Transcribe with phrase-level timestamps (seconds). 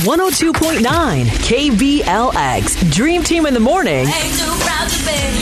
[0.00, 2.90] 102.9 KBLX.
[2.90, 4.06] Dream Team in the morning.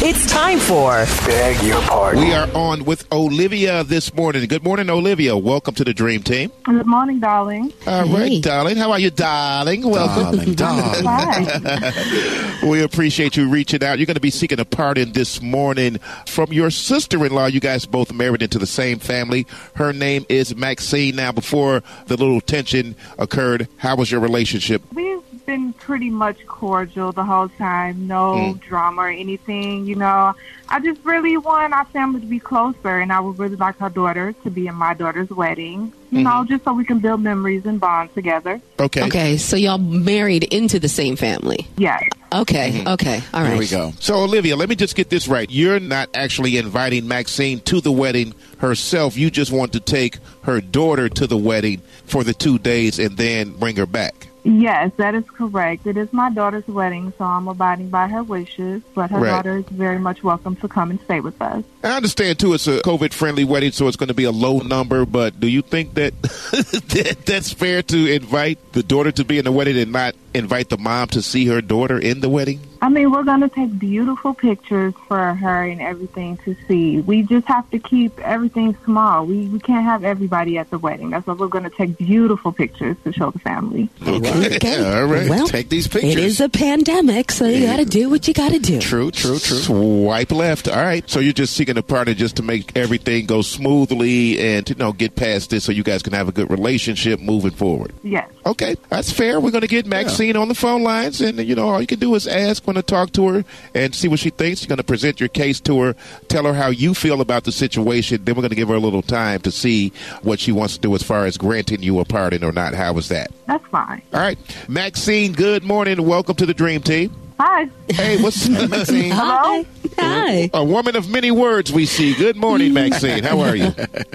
[0.00, 2.20] It's time for Beg Your Pardon.
[2.20, 4.46] We are on with Olivia this morning.
[4.48, 5.36] Good morning, Olivia.
[5.36, 6.50] Welcome to the Dream Team.
[6.64, 7.72] Good morning, darling.
[7.86, 8.76] All right, darling.
[8.76, 9.88] How are you, darling?
[9.88, 10.54] Welcome.
[10.54, 11.48] Darling, darling.
[11.54, 12.66] Hi.
[12.66, 13.98] We appreciate you reaching out.
[14.00, 17.46] You're going to be seeking a pardon this morning from your sister in law.
[17.46, 19.46] You guys both married into the same family.
[19.74, 21.14] Her name is Maxine.
[21.14, 24.47] Now, before the little tension occurred, how was your relationship?
[24.94, 28.06] We've been pretty much cordial the whole time.
[28.06, 28.60] No Mm.
[28.60, 29.86] drama or anything.
[29.86, 30.34] You know,
[30.68, 33.88] I just really want our family to be closer, and I would really like our
[33.90, 35.92] daughter to be in my daughter's wedding.
[36.10, 36.48] You know, Mm-hmm.
[36.52, 38.60] just so we can build memories and bond together.
[38.80, 39.02] Okay.
[39.04, 41.66] Okay, so y'all married into the same family.
[41.76, 42.02] Yes.
[42.32, 43.48] Okay, okay, all right.
[43.50, 43.92] There we go.
[44.00, 45.50] So, Olivia, let me just get this right.
[45.50, 49.16] You're not actually inviting Maxine to the wedding herself.
[49.16, 53.16] You just want to take her daughter to the wedding for the two days and
[53.16, 54.27] then bring her back.
[54.48, 55.86] Yes, that is correct.
[55.86, 58.82] It is my daughter's wedding, so I'm abiding by her wishes.
[58.94, 59.28] But her Right.
[59.30, 61.62] daughter is very much welcome to come and stay with us.
[61.84, 62.54] I understand too.
[62.54, 65.04] It's a COVID-friendly wedding, so it's going to be a low number.
[65.04, 69.44] But do you think that, that that's fair to invite the daughter to be in
[69.44, 72.60] the wedding and not invite the mom to see her daughter in the wedding?
[72.80, 77.00] I mean, we're going to take beautiful pictures for her and everything to see.
[77.00, 79.26] We just have to keep everything small.
[79.26, 81.10] We we can't have everybody at the wedding.
[81.10, 83.88] That's why we're going to take beautiful pictures to show the family.
[84.06, 84.84] Okay.
[85.00, 85.28] All right.
[85.28, 86.12] Well, Take these pictures.
[86.12, 88.78] it is a pandemic, so you got to do what you got to do.
[88.80, 89.56] True, true, true.
[89.56, 90.68] Swipe left.
[90.68, 91.08] All right.
[91.10, 94.78] So you're just seeking a partner just to make everything go smoothly and to you
[94.78, 97.92] know get past this, so you guys can have a good relationship moving forward.
[98.04, 98.30] Yes.
[98.48, 99.40] Okay, that's fair.
[99.40, 101.98] We're going to get Maxine on the phone lines, and you know all you can
[101.98, 104.62] do is ask, want to talk to her, and see what she thinks.
[104.62, 105.94] You're going to present your case to her,
[106.28, 108.24] tell her how you feel about the situation.
[108.24, 110.80] Then we're going to give her a little time to see what she wants to
[110.80, 112.72] do as far as granting you a pardon or not.
[112.72, 113.30] How was that?
[113.46, 114.00] That's fine.
[114.14, 115.34] All right, Maxine.
[115.34, 116.06] Good morning.
[116.06, 117.27] Welcome to the Dream Team.
[117.38, 117.68] Hi.
[117.88, 119.12] Hey, what's up, Maxine?
[119.12, 119.64] Hi.
[119.98, 120.50] Hi.
[120.52, 122.14] A woman of many words, we see.
[122.14, 123.22] Good morning, Maxine.
[123.22, 123.72] How are you?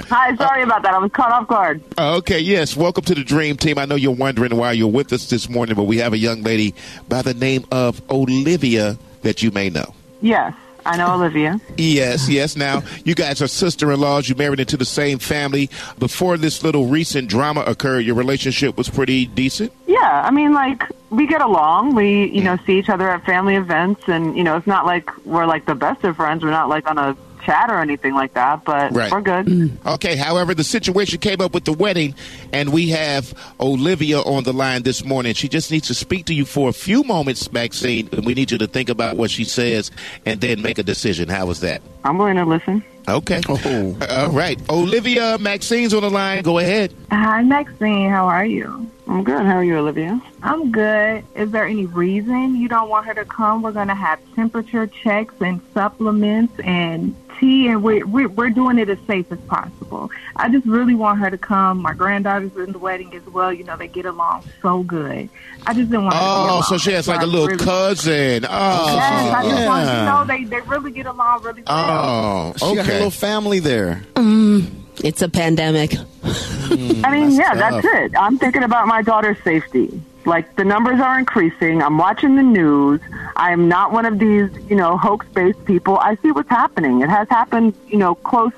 [0.09, 0.35] Hi.
[0.35, 0.94] Sorry about that.
[0.94, 1.81] I was caught off guard.
[1.97, 2.75] Uh, okay, yes.
[2.75, 3.78] Welcome to the Dream Team.
[3.78, 6.44] I know you're wondering why you're with us this morning, but we have a young
[6.44, 6.75] lady
[7.07, 9.94] by the name of Olivia that you may know.
[10.22, 10.53] Yes.
[10.85, 11.59] I know Olivia.
[11.77, 12.55] Yes, yes.
[12.55, 14.27] Now, you guys are sister in laws.
[14.27, 15.69] You married into the same family.
[15.99, 19.71] Before this little recent drama occurred, your relationship was pretty decent.
[19.88, 21.95] Yeah, I mean, like we get along.
[21.95, 22.45] We, you mm.
[22.45, 25.66] know, see each other at family events, and you know, it's not like we're like
[25.66, 26.44] the best of friends.
[26.44, 27.15] We're not like on a
[27.46, 29.12] chat or anything like that, but Right.
[29.12, 29.46] we're good.
[29.46, 29.72] Mm.
[29.86, 32.16] Okay, however, the situation came up with the wedding,
[32.52, 35.34] and we have Olivia on the line this morning.
[35.34, 38.52] She just needs to speak to you for a few moments, Maxine, and we need
[38.52, 39.92] you to think about what she says
[40.26, 41.30] and then make a decision.
[41.30, 41.81] How was that?
[42.04, 42.84] I'm willing to listen.
[43.08, 43.42] Okay.
[43.50, 43.98] Oh.
[44.10, 44.58] All right.
[44.70, 46.42] Olivia, Maxine's on the line.
[46.42, 46.94] Go ahead.
[47.12, 48.10] Hi, Maxine.
[48.10, 48.90] How are you?
[49.10, 49.46] I'm good.
[49.46, 50.22] How are you, Olivia?
[50.42, 51.25] I'm good.
[51.36, 53.62] Is there any reason you don't want her to come?
[53.62, 58.80] We're going to have temperature checks and supplements and tea, and we're, we're, we're doing
[58.80, 60.09] it as safe as possible.
[60.38, 61.80] I just really want her to come.
[61.81, 63.52] My granddaughter's in the wedding as well.
[63.52, 65.30] You know, they get along so good.
[65.68, 67.64] I just didn't want her to Oh, so she has like a I little really-
[67.64, 68.46] cousin.
[68.50, 68.96] Oh.
[68.96, 72.54] Yes, I just want you to know they, they really get along really well.
[72.62, 72.94] Oh, She got her okay.
[72.94, 74.04] little family there.
[74.16, 74.82] Mm.
[75.03, 75.94] It's a pandemic.
[75.94, 77.84] Hmm, I mean, That's yeah, tough.
[77.84, 78.18] that's it.
[78.18, 80.02] I'm thinking about my daughter's safety.
[80.25, 81.84] Like the numbers are increasing.
[81.84, 83.02] I'm watching the news.
[83.36, 85.97] I'm not one of these, you know, hoax-based people.
[86.00, 87.02] I see what's happening.
[87.02, 88.53] It has happened, you know, close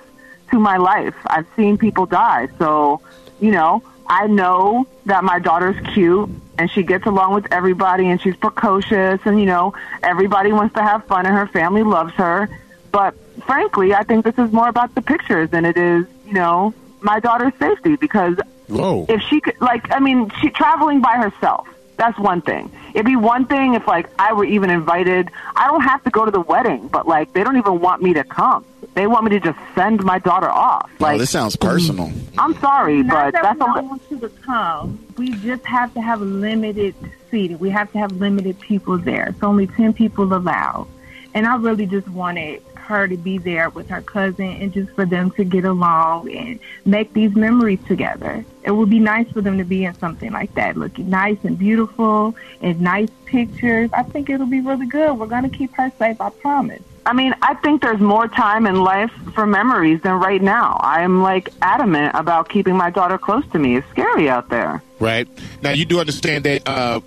[0.51, 1.15] to my life.
[1.25, 2.49] I've seen people die.
[2.59, 3.01] So,
[3.39, 6.29] you know, I know that my daughter's cute
[6.59, 9.73] and she gets along with everybody and she's precocious and, you know,
[10.03, 12.47] everybody wants to have fun and her family loves her.
[12.91, 13.15] But
[13.47, 17.19] frankly, I think this is more about the pictures than it is, you know, my
[17.19, 18.37] daughter's safety because
[18.67, 19.05] Whoa.
[19.09, 21.67] if she could, like, I mean, she traveling by herself.
[21.97, 22.69] That's one thing.
[22.93, 25.29] It'd be one thing if, like, I were even invited.
[25.55, 28.13] I don't have to go to the wedding, but like, they don't even want me
[28.15, 28.65] to come.
[28.95, 30.89] They want me to just send my daughter off.
[30.91, 32.07] oh, Like, this sounds personal.
[32.07, 32.21] Mm.
[32.37, 34.99] I'm sorry, Not but that that's we a don't want you to come.
[35.17, 36.95] We just have to have a limited
[37.31, 37.59] seating.
[37.59, 39.27] We have to have limited people there.
[39.29, 40.87] It's only ten people allowed.
[41.33, 45.05] And I really just wanted her to be there with her cousin and just for
[45.05, 48.45] them to get along and make these memories together.
[48.63, 51.57] It would be nice for them to be in something like that, looking nice and
[51.57, 53.89] beautiful and nice pictures.
[53.93, 55.17] I think it'll be really good.
[55.19, 56.81] We're going to keep her safe, I promise.
[57.05, 60.79] I mean, I think there's more time in life for memories than right now.
[60.81, 63.75] I'm like adamant about keeping my daughter close to me.
[63.75, 64.81] It's scary out there.
[64.99, 65.27] Right.
[65.61, 67.01] Now, you do understand that uh,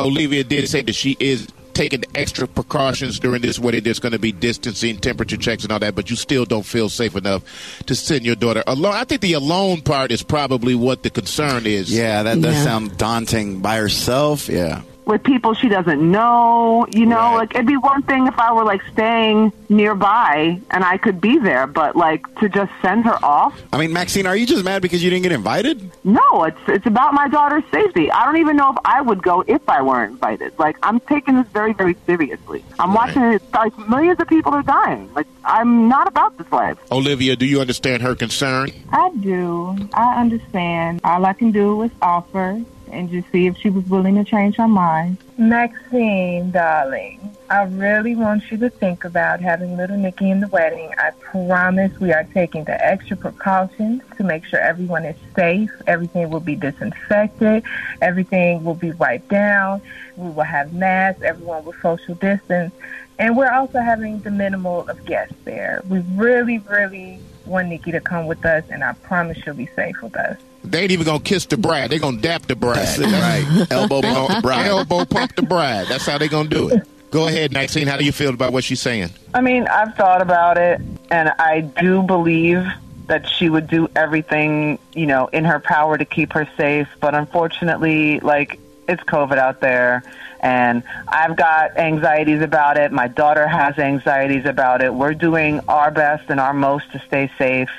[0.00, 3.82] Olivia did say that she is taking extra precautions during this wedding.
[3.84, 6.88] There's going to be distancing, temperature checks, and all that, but you still don't feel
[6.88, 7.42] safe enough
[7.86, 8.94] to send your daughter alone.
[8.94, 11.90] I think the alone part is probably what the concern is.
[11.92, 12.64] Yeah, that does Yeah.
[12.64, 14.48] sound daunting by herself.
[14.48, 14.82] Yeah.
[15.06, 16.86] With people she doesn't know.
[16.90, 17.36] You know, Right.
[17.36, 21.38] like it'd be one thing if I were like staying nearby and I could be
[21.38, 23.60] there, but like to just send her off.
[23.72, 25.90] I mean, Maxine, are you just mad because you didn't get invited?
[26.04, 28.10] No, it's it's about my daughter's safety.
[28.10, 30.52] I don't even know if I would go if I weren't invited.
[30.58, 32.64] Like I'm taking this very very seriously.
[32.78, 33.06] I'm Right.
[33.08, 33.42] watching it.
[33.52, 35.10] Like millions of people are dying.
[35.14, 36.78] Like I'm not about this life.
[36.90, 38.70] Olivia, do you understand her concern?
[38.92, 39.76] I do.
[39.94, 41.00] I understand.
[41.04, 42.60] All I can do is offer
[42.94, 45.18] and just see if she was willing to change her mind.
[45.36, 50.90] Maxine, darling, I really want you to think about having little Nikki in the wedding.
[50.98, 55.70] I promise we are taking the extra precautions to make sure everyone is safe.
[55.86, 57.64] Everything will be disinfected.
[58.00, 59.82] Everything will be wiped down.
[60.16, 61.22] We will have masks.
[61.22, 62.72] Everyone will social distance.
[63.18, 65.82] And we're also having the minimal of guests there.
[65.88, 70.00] We really, really want Nikki to come with us, and I promise she'll be safe
[70.02, 70.38] with us.
[70.62, 71.90] They ain't even gonna kiss the bride.
[71.90, 72.76] They gonna dap the bride.
[72.76, 73.66] That's it, right.
[73.70, 74.66] Elbow They bump the bride.
[74.66, 75.86] elbow pump the bride.
[75.88, 76.88] That's how they gonna do it.
[77.10, 77.86] Go ahead, Maxine.
[77.86, 79.10] How do you feel about what she's saying?
[79.34, 80.80] I mean, I've thought about it,
[81.10, 82.66] and I do believe
[83.06, 86.88] that she would do everything, you know, in her power to keep her safe.
[87.00, 88.58] But unfortunately, like,
[88.88, 90.02] it's COVID out there,
[90.40, 92.92] and I've got anxieties about it.
[92.92, 94.92] My daughter has anxieties about it.
[94.92, 97.70] We're doing our best and our most to stay safe,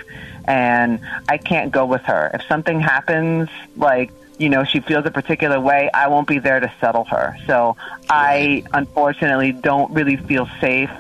[0.46, 1.00] and
[1.30, 2.32] I can't go with her.
[2.34, 6.60] If something happens, like, you know, she feels a particular way, I won't be there
[6.60, 7.38] to settle her.
[7.48, 7.78] So
[8.10, 10.92] I unfortunately don't really feel safe.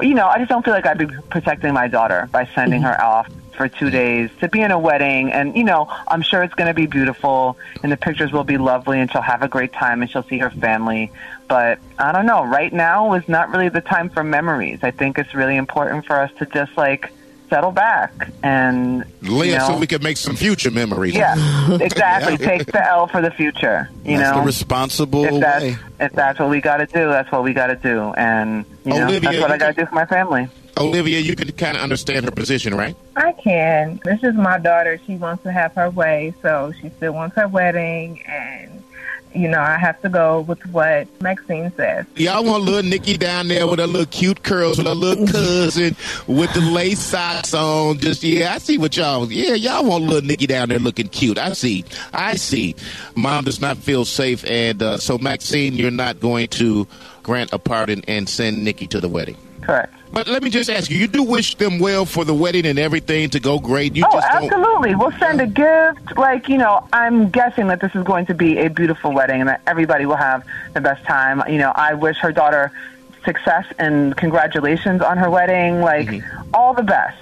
[0.00, 2.88] You know, I just don't feel like I'd be protecting my daughter by sending mm-hmm.
[2.88, 5.32] her off for two days to be in a wedding.
[5.32, 8.58] And, you know, I'm sure it's going to be beautiful and the pictures will be
[8.58, 11.10] lovely and she'll have a great time and she'll see her family.
[11.48, 12.44] But I don't know.
[12.44, 14.80] Right now is not really the time for memories.
[14.82, 17.10] I think it's really important for us to just like
[17.50, 21.14] settle back and Live you know, so we can make some future memories.
[21.14, 22.36] yeah, exactly.
[22.36, 23.88] Take the L for the future.
[24.04, 25.76] You That's know, the responsible if that's way.
[26.00, 28.94] if that's what we got to do, that's what we got to do, and you
[28.94, 30.48] oh, know, that's what I got to do for my family.
[30.78, 32.96] Olivia, you can kind of understand her position, right?
[33.16, 34.00] I can.
[34.04, 35.00] This is my daughter.
[35.06, 38.82] She wants to have her way, so she still wants her wedding, and
[39.34, 42.06] you know I have to go with what Maxine says.
[42.16, 45.96] Y'all want little Nikki down there with her little cute curls, with her little cousin,
[46.26, 47.98] with the lace socks on.
[47.98, 49.30] Just yeah, I see what y'all.
[49.30, 51.38] Yeah, y'all want little Nikki down there looking cute.
[51.38, 51.84] I see.
[52.12, 52.74] I see.
[53.14, 56.88] Mom does not feel safe, and uh, so Maxine, you're not going to
[57.22, 59.36] grant a pardon and send Nikki to the wedding.
[59.64, 59.92] Correct.
[60.12, 62.78] But let me just ask you: You do wish them well for the wedding and
[62.78, 63.96] everything to go great.
[63.96, 64.44] You Oh, just don't.
[64.44, 64.94] absolutely.
[64.94, 66.16] We'll send a gift.
[66.16, 69.48] Like, you know, I'm guessing that this is going to be a beautiful wedding and
[69.48, 70.44] that everybody will have
[70.74, 71.42] the best time.
[71.48, 72.70] You know, I wish her daughter
[73.24, 75.80] success and congratulations on her wedding.
[75.80, 76.50] Like, Mm-hmm.
[76.54, 77.18] all the best.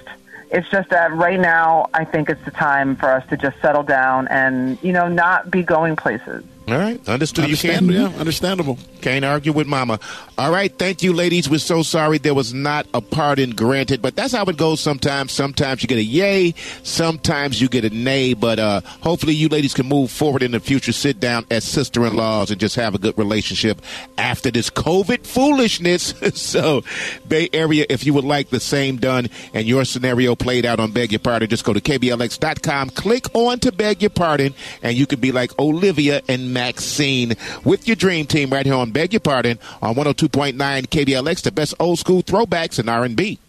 [0.51, 3.81] It's just that right now, I think it's the time for us to just settle
[3.81, 6.43] down and, you know, not be going places.
[6.67, 7.43] All right, understood.
[7.43, 7.93] Understandable.
[7.93, 8.77] Yeah, understandable.
[9.01, 9.99] Can't argue with mama.
[10.37, 11.49] All right, thank you, ladies.
[11.49, 15.33] We're so sorry there was not a pardon granted, but that's how it goes sometimes.
[15.33, 19.73] Sometimes you get a yay, sometimes you get a nay, but uh, hopefully you ladies
[19.73, 23.17] can move forward in the future, sit down as sister-in-laws and just have a good
[23.17, 23.81] relationship
[24.17, 26.13] after this COVID foolishness.
[26.33, 26.81] so,
[27.27, 30.91] Bay Area, if you would like the same done and your scenario played out on
[30.91, 35.05] Beg Your Pardon, just go to KBLX.com, click on to Beg Your Pardon, and you
[35.05, 39.19] can be like Olivia and Maxine with your dream team right here on Beg Your
[39.19, 43.39] Pardon on 102.9 KBLX, the best old school throwbacks in R&B.